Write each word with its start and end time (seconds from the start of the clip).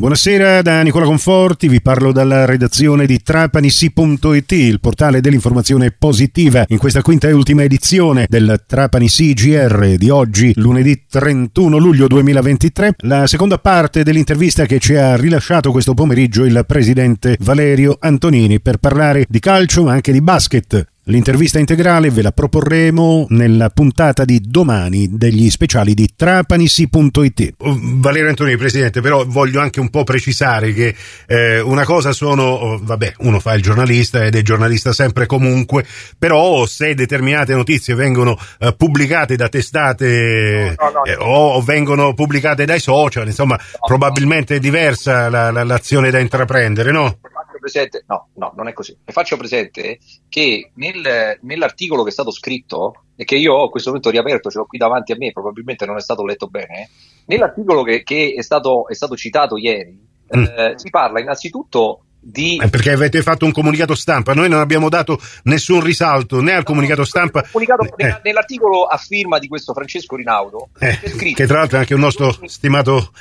Buonasera 0.00 0.62
da 0.62 0.80
Nicola 0.80 1.04
Conforti, 1.04 1.68
vi 1.68 1.82
parlo 1.82 2.10
dalla 2.10 2.46
redazione 2.46 3.04
di 3.04 3.20
trapanisi.it, 3.22 4.52
il 4.52 4.80
portale 4.80 5.20
dell'informazione 5.20 5.90
positiva. 5.90 6.64
In 6.68 6.78
questa 6.78 7.02
quinta 7.02 7.28
e 7.28 7.32
ultima 7.32 7.64
edizione 7.64 8.24
del 8.26 8.62
Trapani 8.66 9.08
CGR 9.08 9.96
di 9.98 10.08
oggi, 10.08 10.52
lunedì 10.56 11.04
31 11.06 11.76
luglio 11.76 12.06
2023, 12.06 12.94
la 13.00 13.26
seconda 13.26 13.58
parte 13.58 14.02
dell'intervista 14.02 14.64
che 14.64 14.78
ci 14.78 14.94
ha 14.94 15.16
rilasciato 15.16 15.70
questo 15.70 15.92
pomeriggio 15.92 16.46
il 16.46 16.64
presidente 16.66 17.36
Valerio 17.38 17.98
Antonini 18.00 18.58
per 18.58 18.78
parlare 18.78 19.26
di 19.28 19.38
calcio 19.38 19.82
ma 19.82 19.92
anche 19.92 20.12
di 20.12 20.22
basket. 20.22 20.89
L'intervista 21.04 21.58
integrale 21.58 22.10
ve 22.10 22.20
la 22.20 22.30
proporremo 22.30 23.24
nella 23.30 23.70
puntata 23.70 24.26
di 24.26 24.38
domani 24.38 25.08
degli 25.10 25.48
speciali 25.48 25.94
di 25.94 26.10
trapanisi.it. 26.14 27.54
Valerio 27.56 28.28
Antonini, 28.28 28.58
Presidente, 28.58 29.00
però 29.00 29.24
voglio 29.26 29.60
anche 29.60 29.80
un 29.80 29.88
po' 29.88 30.04
precisare 30.04 30.74
che 30.74 30.94
eh, 31.26 31.60
una 31.60 31.84
cosa 31.84 32.12
sono, 32.12 32.42
oh, 32.42 32.80
vabbè, 32.82 33.14
uno 33.20 33.40
fa 33.40 33.54
il 33.54 33.62
giornalista 33.62 34.24
ed 34.24 34.36
è 34.36 34.42
giornalista 34.42 34.92
sempre 34.92 35.24
comunque, 35.24 35.86
però 36.18 36.66
se 36.66 36.94
determinate 36.94 37.54
notizie 37.54 37.94
vengono 37.94 38.38
eh, 38.58 38.74
pubblicate 38.76 39.36
da 39.36 39.48
testate 39.48 40.76
no, 40.78 40.84
no, 40.84 40.90
no, 40.90 41.04
eh, 41.04 41.16
o 41.18 41.62
vengono 41.62 42.12
pubblicate 42.12 42.66
dai 42.66 42.78
social, 42.78 43.26
insomma, 43.26 43.58
probabilmente 43.86 44.56
è 44.56 44.58
diversa 44.58 45.30
la, 45.30 45.50
la, 45.50 45.64
l'azione 45.64 46.10
da 46.10 46.18
intraprendere, 46.18 46.92
no? 46.92 47.18
Presente, 47.60 48.04
no, 48.06 48.28
no, 48.34 48.52
non 48.56 48.66
è 48.66 48.72
così. 48.72 48.96
Le 49.04 49.12
faccio 49.12 49.36
presente 49.36 49.98
che 50.28 50.72
nel, 50.74 51.38
nell'articolo 51.42 52.02
che 52.02 52.08
è 52.08 52.12
stato 52.12 52.32
scritto 52.32 53.04
e 53.14 53.24
che 53.24 53.36
io 53.36 53.54
ho 53.54 53.64
in 53.64 53.70
questo 53.70 53.90
momento 53.90 54.10
riaperto, 54.10 54.50
ce 54.50 54.58
l'ho 54.58 54.66
qui 54.66 54.78
davanti 54.78 55.12
a 55.12 55.16
me, 55.16 55.30
probabilmente 55.30 55.86
non 55.86 55.96
è 55.96 56.00
stato 56.00 56.24
letto 56.24 56.48
bene, 56.48 56.88
nell'articolo 57.26 57.82
che, 57.82 58.02
che 58.02 58.34
è, 58.36 58.42
stato, 58.42 58.88
è, 58.88 58.94
stato, 58.94 59.14
citato 59.16 59.56
ieri 59.56 59.96
mm. 60.36 60.42
eh, 60.42 60.72
si 60.76 60.90
parla 60.90 61.20
innanzitutto 61.20 62.06
di... 62.20 62.60
Eh, 62.62 62.68
perché 62.68 62.92
avete 62.92 63.22
fatto 63.22 63.46
un 63.46 63.52
comunicato 63.52 63.94
stampa, 63.94 64.34
noi 64.34 64.48
non 64.48 64.60
abbiamo 64.60 64.88
dato 64.88 65.18
nessun 65.44 65.82
risalto 65.82 66.40
né 66.40 66.52
al 66.52 66.64
comunicato 66.64 67.04
stampa. 67.04 67.42
Comunicato, 67.50 67.96
eh. 67.96 68.20
Nell'articolo 68.22 68.84
a 68.84 68.96
firma 68.98 69.38
di 69.38 69.48
questo 69.48 69.72
Francesco 69.72 70.16
Rinaudo, 70.16 70.68
eh, 70.78 70.98
che 71.34 71.46
tra 71.46 71.58
l'altro 71.58 71.78
è 71.78 71.80
anche 71.80 71.94
un 71.94 72.00
nostro 72.00 72.36
stimato 72.44 73.12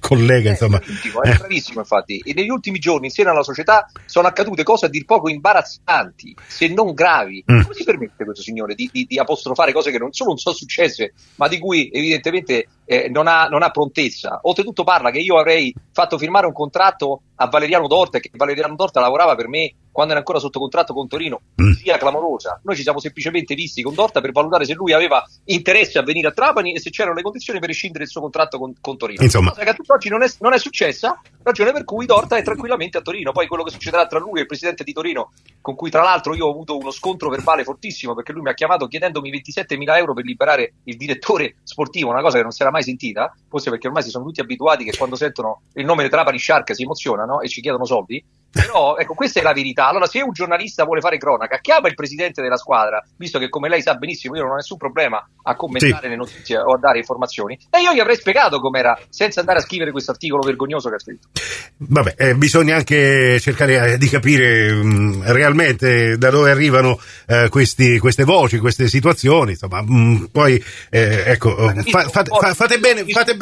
collega, 0.00 0.50
insomma. 0.50 0.78
Bravissimo, 0.78 1.22
è 1.22 1.36
bravissimo 1.36 1.80
infatti. 1.80 2.22
E 2.24 2.34
negli 2.34 2.50
ultimi 2.50 2.78
giorni 2.78 3.06
insieme 3.06 3.30
alla 3.30 3.42
società 3.42 3.88
sono 4.04 4.26
accadute 4.26 4.62
cose 4.64 4.86
a 4.86 4.88
dir 4.88 5.04
poco 5.04 5.28
imbarazzanti, 5.28 6.36
se 6.46 6.68
non 6.68 6.92
gravi. 6.92 7.44
Mm. 7.50 7.62
Come 7.62 7.74
si 7.74 7.84
permette 7.84 8.24
questo 8.24 8.42
signore 8.42 8.74
di, 8.74 8.90
di, 8.92 9.06
di, 9.08 9.18
apostrofare 9.18 9.72
cose 9.72 9.90
che 9.90 9.98
non 9.98 10.12
solo 10.12 10.30
non 10.30 10.38
sono 10.38 10.54
successe, 10.54 11.12
ma 11.36 11.48
di 11.48 11.58
cui 11.58 11.88
evidentemente 11.92 12.66
eh, 12.84 13.08
non, 13.08 13.26
ha, 13.26 13.46
non 13.46 13.62
ha 13.62 13.70
prontezza? 13.70 14.40
Oltretutto 14.42 14.84
parla 14.84 15.10
che 15.10 15.18
io 15.18 15.38
avrei 15.38 15.72
fatto 15.92 16.18
firmare 16.18 16.46
un 16.46 16.52
contratto 16.52 17.20
a 17.36 17.46
Valeriano 17.46 17.86
Dorta, 17.86 18.18
che 18.18 18.30
Valeriano 18.32 18.74
Dorta 18.74 19.00
lavorava 19.00 19.34
per 19.34 19.48
me 19.48 19.74
quando 19.94 20.10
era 20.10 20.18
ancora 20.18 20.40
sotto 20.40 20.58
contratto 20.58 20.92
con 20.92 21.06
Torino, 21.06 21.42
mm. 21.62 21.70
sia 21.74 21.96
clamorosa. 21.98 22.60
Noi 22.64 22.74
ci 22.74 22.82
siamo 22.82 22.98
semplicemente 22.98 23.54
visti 23.54 23.80
con 23.80 23.94
Dorta 23.94 24.20
per 24.20 24.32
valutare 24.32 24.64
se 24.64 24.74
lui 24.74 24.92
aveva 24.92 25.24
interesse 25.44 26.00
a 26.00 26.02
venire 26.02 26.26
a 26.26 26.32
Trapani 26.32 26.74
e 26.74 26.80
se 26.80 26.90
c'erano 26.90 27.14
le 27.14 27.22
condizioni 27.22 27.60
per 27.60 27.68
rescindere 27.68 28.02
il 28.02 28.10
suo 28.10 28.20
contratto 28.20 28.58
con, 28.58 28.74
con 28.80 28.96
Torino. 28.96 29.22
Insomma. 29.22 29.50
Cosa 29.50 29.62
che 29.62 29.70
a 29.70 29.74
tutt'oggi 29.74 30.08
non 30.08 30.24
è, 30.24 30.26
non 30.40 30.52
è 30.52 30.58
successa, 30.58 31.20
ragione 31.44 31.70
per 31.70 31.84
cui 31.84 32.06
Dorta 32.06 32.36
è 32.36 32.42
tranquillamente 32.42 32.98
a 32.98 33.02
Torino. 33.02 33.30
Poi 33.30 33.46
quello 33.46 33.62
che 33.62 33.70
succederà 33.70 34.04
tra 34.08 34.18
lui 34.18 34.38
e 34.38 34.40
il 34.40 34.46
presidente 34.48 34.82
di 34.82 34.92
Torino, 34.92 35.30
con 35.60 35.76
cui 35.76 35.90
tra 35.90 36.02
l'altro 36.02 36.34
io 36.34 36.46
ho 36.46 36.50
avuto 36.50 36.76
uno 36.76 36.90
scontro 36.90 37.30
verbale 37.30 37.62
fortissimo 37.62 38.16
perché 38.16 38.32
lui 38.32 38.42
mi 38.42 38.50
ha 38.50 38.54
chiamato 38.54 38.88
chiedendomi 38.88 39.30
27.000 39.30 39.96
euro 39.96 40.12
per 40.12 40.24
liberare 40.24 40.74
il 40.84 40.96
direttore 40.96 41.58
sportivo, 41.62 42.10
una 42.10 42.20
cosa 42.20 42.38
che 42.38 42.42
non 42.42 42.50
si 42.50 42.62
era 42.62 42.72
mai 42.72 42.82
sentita, 42.82 43.32
forse 43.48 43.70
perché 43.70 43.86
ormai 43.86 44.02
si 44.02 44.10
sono 44.10 44.24
tutti 44.24 44.40
abituati 44.40 44.82
che 44.82 44.96
quando 44.96 45.14
sentono 45.14 45.62
il 45.74 45.84
nome 45.84 46.02
di 46.02 46.08
Trapani 46.08 46.38
Shark 46.40 46.74
si 46.74 46.82
emozionano 46.82 47.40
e 47.40 47.48
ci 47.48 47.60
chiedono 47.60 47.84
soldi. 47.84 48.42
Però, 48.54 48.96
ecco, 48.96 49.14
questa 49.14 49.40
è 49.40 49.42
la 49.42 49.52
verità. 49.52 49.88
Allora, 49.88 50.06
se 50.06 50.22
un 50.22 50.32
giornalista 50.32 50.84
vuole 50.84 51.00
fare 51.00 51.18
cronaca, 51.18 51.58
chiama 51.58 51.88
il 51.88 51.94
presidente 51.94 52.40
della 52.40 52.56
squadra, 52.56 53.04
visto 53.16 53.40
che, 53.40 53.48
come 53.48 53.68
lei 53.68 53.82
sa 53.82 53.94
benissimo, 53.94 54.36
io 54.36 54.42
non 54.42 54.52
ho 54.52 54.54
nessun 54.54 54.76
problema 54.76 55.26
a 55.42 55.56
commentare 55.56 56.02
sì. 56.02 56.08
le 56.08 56.16
notizie 56.16 56.58
o 56.58 56.74
a 56.74 56.78
dare 56.78 56.98
informazioni, 56.98 57.58
e 57.68 57.80
io 57.80 57.92
gli 57.92 57.98
avrei 57.98 58.16
spiegato 58.16 58.60
com'era, 58.60 58.96
senza 59.08 59.40
andare 59.40 59.58
a 59.58 59.62
scrivere 59.62 59.90
questo 59.90 60.12
articolo 60.12 60.42
vergognoso 60.42 60.88
che 60.88 60.94
ha 60.94 60.98
scritto. 60.98 61.28
Vabbè, 61.76 62.14
eh, 62.16 62.34
bisogna 62.36 62.76
anche 62.76 63.40
cercare 63.40 63.94
eh, 63.94 63.98
di 63.98 64.08
capire 64.08 64.72
mh, 64.72 64.86
mm, 64.86 65.22
realmente 65.24 66.16
da 66.16 66.30
dove 66.30 66.52
arrivano 66.52 66.98
eh, 67.26 67.48
questi, 67.48 67.98
queste 67.98 68.22
voci, 68.22 68.58
queste 68.58 68.86
situazioni. 68.86 69.52
Insomma, 69.52 69.82
mh, 69.82 69.94
mm, 69.94 70.24
poi, 70.26 70.62
eh, 70.90 71.24
ecco, 71.26 71.54
fa, 71.90 72.08
fate, 72.08 72.30
fa, 72.30 72.54
fate, 72.54 72.78
bene, 72.78 73.04
fate, 73.04 73.36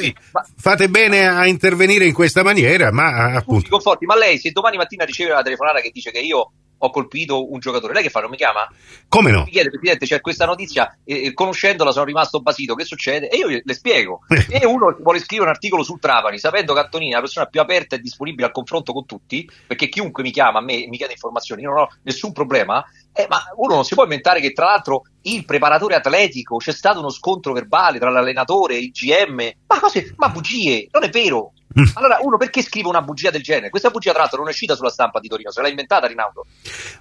fate, 0.56 0.88
bene, 0.88 1.28
a 1.28 1.46
intervenire 1.46 2.06
in 2.06 2.14
questa 2.14 2.42
maniera, 2.42 2.90
ma 2.90 3.34
appunto. 3.34 3.68
Conforti, 3.68 4.06
ma 4.06 4.16
lei, 4.16 4.38
se 4.38 4.50
domani 4.50 4.78
mattina 4.78 5.01
mattina 5.02 5.04
riceve 5.04 5.32
una 5.32 5.42
telefonata 5.42 5.80
che 5.80 5.90
dice 5.90 6.10
che 6.10 6.20
io 6.20 6.52
ho 6.84 6.90
colpito 6.90 7.52
un 7.52 7.60
giocatore. 7.60 7.92
Lei 7.92 8.02
che 8.02 8.10
fa? 8.10 8.20
Non 8.20 8.30
mi 8.30 8.36
chiama? 8.36 8.68
Come 9.08 9.30
no? 9.30 9.44
Mi 9.44 9.52
chiede, 9.52 9.70
Presidente, 9.70 10.04
c'è 10.04 10.20
questa 10.20 10.46
notizia, 10.46 10.98
e, 11.04 11.32
conoscendola 11.32 11.92
sono 11.92 12.04
rimasto 12.04 12.40
basito, 12.40 12.74
che 12.74 12.84
succede? 12.84 13.28
E 13.28 13.36
io 13.36 13.46
le 13.62 13.74
spiego. 13.74 14.20
E 14.52 14.66
uno 14.66 14.96
vuole 15.00 15.18
scrivere 15.20 15.48
un 15.48 15.54
articolo 15.54 15.82
sul 15.82 16.00
Trapani, 16.00 16.38
sapendo 16.38 16.74
che 16.74 16.80
Antonini 16.80 17.12
è 17.12 17.14
la 17.14 17.20
persona 17.20 17.46
più 17.46 17.60
aperta 17.60 17.96
e 17.96 18.00
disponibile 18.00 18.46
al 18.46 18.52
confronto 18.52 18.92
con 18.92 19.06
tutti, 19.06 19.48
perché 19.66 19.88
chiunque 19.88 20.22
mi 20.22 20.30
chiama 20.30 20.58
a 20.58 20.62
me 20.62 20.86
mi 20.88 20.96
chiede 20.96 21.12
informazioni, 21.12 21.62
io 21.62 21.70
non 21.70 21.78
ho 21.78 21.88
nessun 22.02 22.32
problema, 22.32 22.84
eh, 23.12 23.26
ma 23.28 23.42
uno 23.56 23.74
non 23.74 23.84
si 23.84 23.94
può 23.94 24.02
inventare 24.02 24.40
che 24.40 24.52
tra 24.52 24.66
l'altro 24.66 25.04
il 25.22 25.44
preparatore 25.44 25.94
atletico 25.94 26.56
c'è 26.56 26.72
stato 26.72 26.98
uno 26.98 27.10
scontro 27.10 27.52
verbale 27.52 27.98
tra 27.98 28.10
l'allenatore 28.10 28.74
e 28.74 28.80
il 28.80 28.90
GM, 28.90 29.50
ma 29.66 29.80
cose, 29.80 30.12
ma 30.16 30.28
bugie, 30.28 30.88
non 30.90 31.04
è 31.04 31.08
vero. 31.08 31.52
Mm. 31.78 31.84
Allora, 31.94 32.18
uno 32.20 32.36
perché 32.36 32.62
scrive 32.62 32.88
una 32.88 33.02
bugia 33.02 33.30
del 33.30 33.42
genere? 33.42 33.70
Questa 33.70 33.90
bugia, 33.90 34.10
tra 34.10 34.20
l'altro, 34.20 34.38
non 34.38 34.48
è 34.48 34.50
uscita 34.50 34.74
sulla 34.74 34.90
stampa 34.90 35.20
di 35.20 35.28
Torino, 35.28 35.50
se 35.50 35.62
l'ha 35.62 35.68
inventata 35.68 36.06
Rinaldo. 36.06 36.46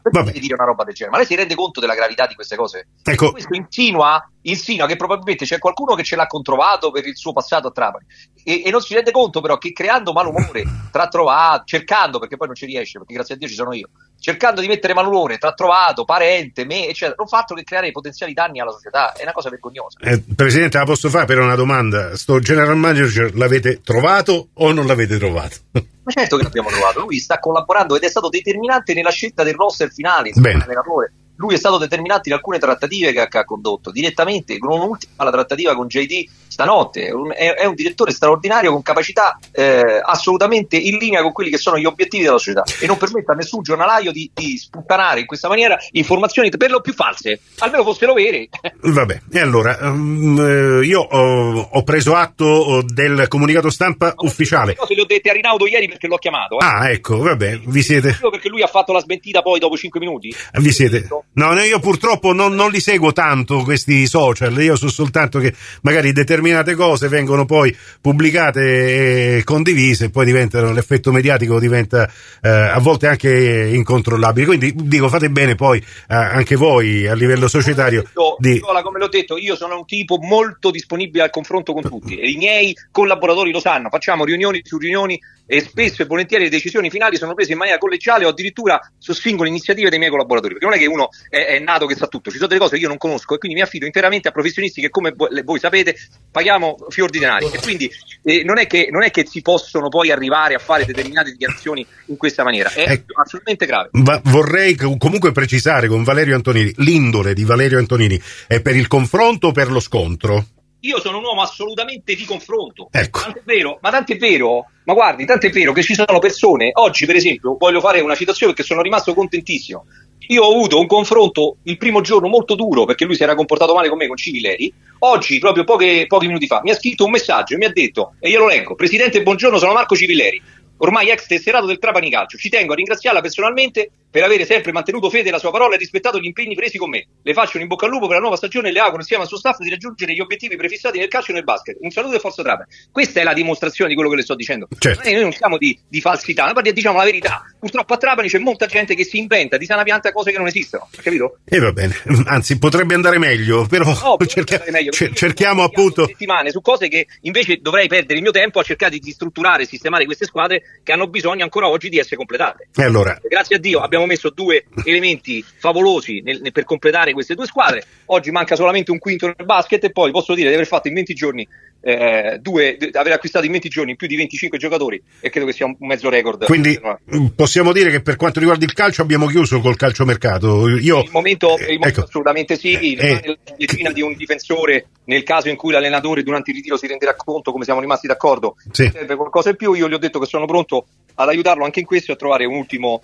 Perché 0.01 0.23
Vabbè. 0.23 0.39
dire 0.39 0.53
una 0.53 0.65
roba 0.65 0.83
del 0.83 0.93
genere? 0.93 1.11
Ma 1.11 1.17
lei 1.17 1.27
si 1.27 1.35
rende 1.35 1.55
conto 1.55 1.79
della 1.79 1.95
gravità 1.95 2.27
di 2.27 2.35
queste 2.35 2.55
cose? 2.55 2.87
Ecco. 3.03 3.31
Questo 3.31 3.53
insinua, 3.55 4.29
insinua, 4.43 4.87
che 4.87 4.95
probabilmente 4.95 5.45
c'è 5.45 5.59
qualcuno 5.59 5.95
che 5.95 6.03
ce 6.03 6.15
l'ha 6.15 6.27
controvato 6.27 6.91
per 6.91 7.05
il 7.05 7.15
suo 7.15 7.33
passato 7.33 7.67
a 7.67 7.71
Trapani 7.71 8.05
e, 8.43 8.63
e 8.65 8.71
non 8.71 8.81
si 8.81 8.93
rende 8.93 9.11
conto, 9.11 9.41
però, 9.41 9.57
che 9.57 9.71
creando 9.71 10.13
malumore 10.13 10.63
tra 10.91 11.07
trovato, 11.07 11.63
cercando, 11.65 12.19
perché 12.19 12.37
poi 12.37 12.47
non 12.47 12.55
ci 12.55 12.65
riesce, 12.65 12.97
perché 12.97 13.13
grazie 13.13 13.35
a 13.35 13.37
Dio 13.37 13.47
ci 13.47 13.53
sono 13.53 13.73
io, 13.73 13.89
cercando 14.19 14.61
di 14.61 14.67
mettere 14.67 14.93
malumore 14.93 15.37
tra 15.37 15.53
trovato, 15.53 16.05
parente, 16.05 16.65
me, 16.65 16.87
eccetera, 16.87 17.15
non 17.17 17.27
fa 17.27 17.39
altro 17.39 17.55
che 17.55 17.63
creare 17.63 17.91
potenziali 17.91 18.33
danni 18.33 18.59
alla 18.59 18.71
società. 18.71 19.13
È 19.13 19.23
una 19.23 19.33
cosa 19.33 19.49
vergognosa. 19.49 19.99
Eh, 20.01 20.21
Presidente, 20.35 20.77
la 20.77 20.85
posso 20.85 21.09
fare 21.09 21.25
per 21.25 21.39
una 21.39 21.55
domanda? 21.55 22.15
Sto 22.15 22.39
general 22.39 22.77
manager 22.77 23.35
l'avete 23.35 23.81
trovato 23.81 24.49
o 24.53 24.71
non 24.71 24.85
l'avete 24.85 25.17
trovato? 25.17 25.55
Ma 25.71 26.11
certo 26.11 26.37
che 26.37 26.43
l'abbiamo 26.43 26.69
trovato, 26.69 27.01
lui 27.01 27.19
sta 27.19 27.39
collaborando 27.39 27.95
ed 27.95 28.03
è 28.03 28.09
stato 28.09 28.29
determinante 28.29 28.93
nella 28.93 29.11
scelta 29.11 29.43
del 29.43 29.53
roster 29.53 29.91
finale, 29.91 30.31
allenatore. 30.35 31.13
Lui 31.41 31.55
è 31.55 31.57
stato 31.57 31.79
determinante 31.79 32.29
in 32.29 32.35
alcune 32.35 32.59
trattative 32.59 33.11
che, 33.11 33.37
ha 33.37 33.43
condotto, 33.43 33.89
direttamente, 33.89 34.59
con 34.59 34.79
un'ultima 34.79 35.23
la 35.23 35.31
trattativa 35.31 35.75
con 35.75 35.87
JD 35.87 36.29
stanotte. 36.47 37.07
È 37.07 37.11
un, 37.11 37.31
è, 37.33 37.55
è 37.55 37.65
un 37.65 37.73
direttore 37.73 38.11
straordinario 38.11 38.71
con 38.71 38.83
capacità 38.83 39.39
eh, 39.51 39.99
assolutamente 40.03 40.77
in 40.77 40.97
linea 40.97 41.23
con 41.23 41.31
quelli 41.31 41.49
che 41.49 41.57
sono 41.57 41.79
gli 41.79 41.85
obiettivi 41.85 42.23
della 42.23 42.37
società 42.37 42.63
e 42.79 42.85
non 42.85 42.97
permette 42.97 43.31
a 43.31 43.35
nessun 43.35 43.63
giornalaio 43.63 44.11
di, 44.11 44.29
di 44.31 44.55
sputtanare 44.55 45.21
in 45.21 45.25
questa 45.25 45.47
maniera 45.47 45.77
informazioni 45.91 46.49
per 46.49 46.69
lo 46.69 46.81
più 46.81 46.93
false, 46.93 47.39
almeno 47.59 47.83
fossero 47.83 48.13
vere. 48.13 48.49
Vabbè, 48.81 49.21
e 49.31 49.39
allora 49.39 49.77
um, 49.81 50.81
io 50.83 51.01
ho, 51.01 51.69
ho, 51.71 51.83
preso 51.83 52.13
atto 52.15 52.83
del 52.85 53.27
comunicato 53.27 53.71
stampa 53.71 54.07
no, 54.07 54.27
ufficiale. 54.27 54.75
Io 54.77 54.85
se 54.85 54.93
le 54.93 55.01
ho 55.01 55.05
dette 55.05 55.29
a 55.29 55.33
Rinaudo 55.33 55.65
ieri 55.65 55.87
perché 55.87 56.07
l'ho 56.07 56.17
chiamato. 56.17 56.59
Eh. 56.59 56.65
Ah, 56.65 56.91
ecco, 56.91 57.17
vabbè, 57.17 57.61
vi 57.65 57.81
siete. 57.81 58.17
Perché 58.29 58.49
lui 58.49 58.61
ha 58.61 58.67
fatto 58.67 58.93
la 58.93 58.99
smentita 58.99 59.41
poi 59.41 59.59
dopo 59.59 59.75
5 59.75 59.99
minuti. 59.99 60.33
Vi 60.53 60.71
siete. 60.71 61.07
No, 61.33 61.53
io 61.61 61.79
purtroppo 61.79 62.33
non, 62.33 62.55
non 62.55 62.71
li 62.71 62.81
seguo 62.81 63.13
tanto 63.13 63.63
questi 63.63 64.05
social, 64.05 64.61
io 64.61 64.75
so 64.75 64.89
soltanto 64.89 65.39
che 65.39 65.53
magari 65.83 66.11
determinate 66.11 66.75
cose 66.75 67.07
vengono 67.07 67.45
poi 67.45 67.73
pubblicate 68.01 69.37
e 69.37 69.43
condivise 69.45 70.05
e 70.05 70.09
poi 70.09 70.25
diventano, 70.25 70.73
l'effetto 70.73 71.13
mediatico 71.13 71.57
diventa 71.57 72.11
eh, 72.41 72.49
a 72.49 72.79
volte 72.79 73.07
anche 73.07 73.69
incontrollabile. 73.71 74.45
Quindi 74.45 74.73
dico, 74.75 75.07
fate 75.07 75.29
bene 75.29 75.55
poi 75.55 75.79
eh, 75.79 76.15
anche 76.15 76.57
voi 76.57 77.07
a 77.07 77.13
livello 77.13 77.47
societario. 77.47 78.01
Detto, 78.01 78.35
di... 78.37 78.59
come 78.59 78.99
l'ho 78.99 79.07
detto, 79.07 79.37
io 79.37 79.55
sono 79.55 79.77
un 79.77 79.85
tipo 79.85 80.17
molto 80.17 80.69
disponibile 80.69 81.23
al 81.23 81.29
confronto 81.29 81.71
con 81.71 81.83
tutti 81.83 82.17
e 82.17 82.29
i 82.29 82.35
miei 82.35 82.75
collaboratori 82.91 83.51
lo 83.51 83.61
sanno, 83.61 83.87
facciamo 83.89 84.25
riunioni 84.25 84.59
su 84.65 84.77
riunioni 84.77 85.17
e 85.45 85.59
spesso 85.59 86.01
e 86.01 86.05
volentieri 86.05 86.45
le 86.45 86.49
decisioni 86.49 86.89
finali 86.89 87.17
sono 87.17 87.33
prese 87.33 87.51
in 87.51 87.57
maniera 87.57 87.77
collegiale 87.77 88.25
o 88.25 88.29
addirittura 88.29 88.79
su 88.97 89.11
singole 89.11 89.49
iniziative 89.49 89.89
dei 89.89 89.99
miei 89.99 90.11
collaboratori, 90.11 90.53
perché 90.53 90.67
non 90.67 90.75
è 90.75 90.79
che 90.79 90.87
uno 90.87 91.09
è, 91.29 91.45
è 91.45 91.59
nato 91.59 91.85
che 91.85 91.95
sa 91.95 92.07
tutto, 92.07 92.29
ci 92.29 92.37
sono 92.37 92.47
delle 92.47 92.59
cose 92.59 92.75
che 92.75 92.81
io 92.81 92.87
non 92.87 92.97
conosco 92.97 93.35
e 93.35 93.37
quindi 93.37 93.57
mi 93.57 93.63
affido 93.63 93.85
interamente 93.85 94.27
a 94.27 94.31
professionisti 94.31 94.81
che 94.81 94.89
come 94.89 95.13
voi, 95.15 95.41
voi 95.43 95.59
sapete 95.59 95.95
paghiamo 96.31 96.87
fior 96.89 97.09
di 97.09 97.19
denari 97.19 97.49
e 97.51 97.59
quindi 97.59 97.89
eh, 98.23 98.43
non, 98.43 98.57
è 98.57 98.67
che, 98.67 98.89
non, 98.91 99.03
è 99.03 99.11
che, 99.11 99.25
si 99.25 99.41
possono 99.41 99.89
poi 99.89 100.11
arrivare 100.11 100.55
a 100.55 100.59
fare 100.59 100.85
determinate 100.85 101.31
dichiarazioni 101.31 101.85
in 102.07 102.17
questa 102.17 102.43
maniera, 102.43 102.71
è 102.71 102.83
ecco, 102.87 103.21
assolutamente 103.21 103.65
grave. 103.65 103.89
Ma 103.93 104.19
vorrei 104.25 104.75
comunque 104.75 105.31
precisare 105.31 105.87
con 105.87 106.03
Valerio 106.03 106.35
Antonini, 106.35 106.73
l'indole 106.77 107.33
di 107.33 107.43
Valerio 107.43 107.77
Antonini 107.77 108.21
è 108.47 108.61
per 108.61 108.75
il 108.75 108.87
confronto 108.87 109.47
o 109.47 109.51
per 109.51 109.71
lo 109.71 109.79
scontro? 109.79 110.45
io 110.81 110.99
sono 110.99 111.17
un 111.17 111.23
uomo 111.23 111.41
assolutamente 111.41 112.15
di 112.15 112.25
confronto. 112.25 112.87
Ecco. 112.91 113.21
Tant'è 113.21 113.41
vero, 113.43 113.79
ma 113.81 113.91
tant'è 113.91 114.17
vero, 114.17 114.65
ma 114.85 114.93
guardi, 114.93 115.25
tant'è 115.25 115.49
vero 115.49 115.73
che 115.73 115.83
ci 115.83 115.93
sono 115.93 116.19
persone, 116.19 116.71
oggi 116.73 117.05
per 117.05 117.15
esempio, 117.15 117.55
voglio 117.57 117.79
fare 117.81 117.99
una 117.99 118.15
citazione 118.15 118.53
perché 118.53 118.67
sono 118.67 118.81
rimasto 118.81 119.13
contentissimo. 119.13 119.85
Io 120.27 120.43
ho 120.43 120.51
avuto 120.51 120.79
un 120.79 120.87
confronto 120.87 121.57
il 121.63 121.77
primo 121.77 122.01
giorno 122.01 122.27
molto 122.27 122.55
duro 122.55 122.85
perché 122.85 123.05
lui 123.05 123.15
si 123.15 123.23
era 123.23 123.35
comportato 123.35 123.73
male 123.73 123.89
con 123.89 123.97
me, 123.97 124.07
con 124.07 124.17
Civileri. 124.17 124.73
Oggi, 124.99 125.39
proprio 125.39 125.63
poche, 125.63 126.05
pochi 126.07 126.27
minuti 126.27 126.45
fa, 126.45 126.61
mi 126.63 126.69
ha 126.69 126.75
scritto 126.75 127.05
un 127.05 127.11
messaggio 127.11 127.55
e 127.55 127.57
mi 127.57 127.65
ha 127.65 127.71
detto, 127.71 128.13
e 128.19 128.29
io 128.29 128.39
lo 128.39 128.47
leggo, 128.47 128.75
Presidente, 128.75 129.23
buongiorno, 129.23 129.57
sono 129.57 129.73
Marco 129.73 129.95
Civileri 129.95 130.59
ormai 130.81 131.09
ex 131.09 131.25
tesserato 131.25 131.65
del 131.65 131.79
Trapani 131.79 132.09
Calcio. 132.09 132.37
Ci 132.37 132.49
tengo 132.49 132.73
a 132.73 132.75
ringraziarla 132.75 133.21
personalmente 133.21 133.89
per 134.11 134.23
avere 134.23 134.45
sempre 134.45 134.71
mantenuto 134.71 135.09
fede 135.09 135.29
alla 135.29 135.39
sua 135.39 135.51
parola 135.51 135.75
e 135.75 135.77
rispettato 135.77 136.19
gli 136.19 136.25
impegni 136.25 136.53
presi 136.53 136.77
con 136.77 136.89
me. 136.89 137.05
Le 137.21 137.33
faccio 137.33 137.57
un 137.57 137.63
in 137.63 137.69
bocca 137.69 137.85
al 137.85 137.91
lupo 137.91 138.07
per 138.07 138.15
la 138.15 138.21
nuova 138.21 138.35
stagione 138.35 138.69
e 138.69 138.71
le 138.71 138.79
auguro 138.79 138.99
insieme 138.99 139.23
al 139.23 139.29
suo 139.29 139.37
staff 139.37 139.59
di 139.59 139.69
raggiungere 139.69 140.13
gli 140.13 140.19
obiettivi 140.19 140.55
prefissati 140.55 140.97
nel 140.97 141.07
calcio 141.07 141.31
e 141.31 141.35
nel 141.35 141.43
basket. 141.43 141.77
Un 141.79 141.91
saluto 141.91 142.15
e 142.15 142.19
forza 142.19 142.43
Trapani. 142.43 142.69
Questa 142.91 143.21
è 143.21 143.23
la 143.23 143.33
dimostrazione 143.33 143.89
di 143.89 143.95
quello 143.95 144.09
che 144.09 144.17
le 144.17 144.23
sto 144.23 144.35
dicendo. 144.35 144.67
Certo. 144.77 145.09
Noi 145.09 145.21
non 145.21 145.31
siamo 145.31 145.57
di, 145.57 145.79
di 145.87 146.01
falsità, 146.01 146.51
noi 146.51 146.73
diciamo 146.73 146.97
la 146.97 147.05
verità. 147.05 147.43
Purtroppo 147.57 147.93
a 147.93 147.97
Trapani 147.97 148.27
c'è 148.27 148.39
molta 148.39 148.65
gente 148.65 148.95
che 148.95 149.05
si 149.05 149.17
inventa 149.17 149.57
di 149.57 149.65
sana 149.65 149.83
pianta 149.83 150.10
cose 150.11 150.31
che 150.31 150.37
non 150.37 150.47
esistono, 150.47 150.87
capito? 151.01 151.37
E 151.45 151.59
va 151.59 151.71
bene, 151.71 151.95
anzi 152.25 152.57
potrebbe 152.57 152.93
andare 152.93 153.17
meglio, 153.17 153.65
però 153.67 153.85
No, 153.85 154.17
cerca- 154.25 154.55
andare 154.55 154.71
meglio, 154.71 154.91
cer- 154.91 155.13
cerchiamo 155.13 155.63
appunto... 155.63 156.05
settimane 156.07 156.51
su 156.51 156.61
cose 156.61 156.87
che 156.87 157.07
invece 157.21 157.57
dovrei 157.61 157.87
perdere 157.87 158.15
il 158.15 158.21
mio 158.21 158.31
tempo 158.31 158.59
a 158.59 158.63
cercare 158.63 158.97
di 158.97 159.11
strutturare 159.11 159.63
e 159.63 159.65
sistemare 159.65 160.05
queste 160.05 160.25
squadre 160.25 160.61
che 160.83 160.91
hanno 160.91 161.07
bisogno 161.07 161.43
ancora 161.43 161.67
oggi 161.67 161.89
di 161.89 161.97
essere 161.97 162.15
completate. 162.15 162.69
E 162.75 162.83
allora, 162.83 163.19
Grazie 163.27 163.55
a 163.55 163.59
Dio 163.59 163.79
abbiamo 163.79 164.05
messo 164.05 164.29
due 164.29 164.65
elementi 164.85 165.43
favolosi 165.57 166.21
nel- 166.23 166.41
nel- 166.41 166.51
per 166.51 166.63
completare 166.63 167.13
queste 167.13 167.35
due 167.35 167.45
squadre. 167.45 167.83
Oggi 168.07 168.31
manca 168.31 168.55
solamente 168.55 168.91
un 168.91 168.99
quinto 168.99 169.25
nel 169.27 169.45
basket 169.45 169.83
e 169.85 169.91
poi 169.91 170.11
posso 170.11 170.33
dire 170.33 170.49
di 170.49 170.53
aver 170.55 170.67
fatto 170.67 170.87
in 170.87 170.93
20 170.95 171.13
giorni 171.13 171.47
eh, 171.83 172.37
due, 172.39 172.77
di 172.77 172.89
aver 172.93 173.13
acquistato 173.13 173.45
in 173.45 173.51
20 173.53 173.69
giorni 173.69 173.95
più 173.95 174.05
di 174.07 174.15
25 174.15 174.57
giocatori 174.59 175.01
e 175.19 175.29
credo 175.31 175.47
che 175.47 175.53
sia 175.53 175.65
un 175.65 175.75
mezzo 175.79 176.09
record. 176.09 176.45
quindi 176.45 176.79
mh, 177.05 177.25
possiamo 177.35 177.71
dire 177.71 177.89
che 177.89 178.01
per 178.01 178.17
quanto 178.17 178.37
riguarda 178.39 178.65
il 178.65 178.73
calcio 178.73 179.01
abbiamo 179.01 179.25
chiuso 179.25 179.59
col 179.61 179.75
calciomercato. 180.05 180.67
Io, 180.69 181.01
il 181.01 181.09
momento, 181.11 181.55
il 181.59 181.65
momento 181.79 181.87
ecco, 181.87 182.01
assolutamente 182.01 182.57
sì, 182.57 182.93
eh, 182.93 183.01
rimane 183.01 183.27
la 183.27 183.55
decina 183.57 183.91
di 183.91 184.01
un 184.01 184.13
difensore 184.15 184.87
nel 185.05 185.23
caso 185.23 185.49
in 185.49 185.55
cui 185.55 185.71
l'allenatore 185.71 186.23
durante 186.23 186.51
il 186.51 186.57
ritiro 186.57 186.77
si 186.77 186.87
renderà 186.87 187.15
conto, 187.15 187.51
come 187.51 187.63
siamo 187.65 187.79
rimasti 187.79 188.07
d'accordo, 188.07 188.55
Sì. 188.71 188.89
serve 188.91 189.15
qualcosa 189.15 189.49
in 189.49 189.55
più, 189.55 189.73
io 189.73 189.87
gli 189.89 189.93
ho 189.93 189.97
detto 189.97 190.19
che 190.19 190.25
sono 190.25 190.45
pronto 190.45 190.85
ad 191.15 191.27
aiutarlo 191.27 191.63
anche 191.65 191.79
in 191.79 191.85
questo 191.85 192.11
e 192.11 192.13
a 192.15 192.17
trovare 192.17 192.45
un 192.45 192.55
ultimo 192.55 193.01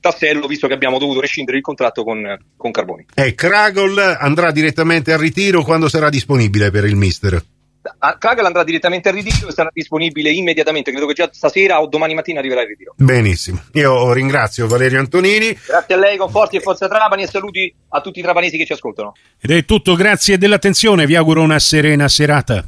tassello, 0.00 0.46
visto 0.46 0.66
che 0.66 0.74
abbiamo 0.74 0.98
dovuto 0.98 1.20
rescindere 1.20 1.56
il 1.56 1.62
contratto 1.62 2.04
con, 2.04 2.36
con 2.56 2.70
Carboni. 2.70 3.06
eh, 3.14 3.34
Kragol 3.34 3.98
andrà 3.98 4.50
direttamente 4.50 5.12
al 5.12 5.18
ritiro 5.18 5.62
quando 5.62 5.88
sarà 5.88 6.10
disponibile 6.10 6.70
per 6.70 6.84
il 6.84 6.96
mister. 6.96 7.42
A- 7.98 8.18
Kragel 8.18 8.44
andrà 8.44 8.64
direttamente 8.64 9.08
al 9.08 9.14
ritiro 9.14 9.48
e 9.48 9.52
sarà 9.52 9.70
disponibile 9.72 10.30
immediatamente, 10.30 10.90
credo 10.90 11.06
che 11.06 11.14
già 11.14 11.28
stasera 11.32 11.80
o 11.80 11.86
domani 11.86 12.14
mattina 12.14 12.38
arriverà 12.38 12.62
il 12.62 12.68
ritiro. 12.68 12.94
Benissimo. 12.96 13.62
Io 13.72 14.12
ringrazio 14.12 14.66
Valerio 14.66 14.98
Antonini. 14.98 15.56
Grazie 15.66 15.94
a 15.94 15.98
lei, 15.98 16.16
conforti 16.16 16.56
e 16.56 16.60
forza 16.60 16.88
Trapani 16.88 17.22
e 17.22 17.26
saluti 17.26 17.74
a 17.88 18.00
tutti 18.00 18.20
i 18.20 18.22
trapanesi 18.22 18.56
che 18.56 18.64
ci 18.64 18.72
ascoltano. 18.72 19.12
Ed 19.40 19.50
è 19.50 19.64
tutto, 19.64 19.94
grazie 19.94 20.38
dell'attenzione, 20.38 21.06
vi 21.06 21.16
auguro 21.16 21.42
una 21.42 21.58
serena 21.58 22.08
serata. 22.08 22.64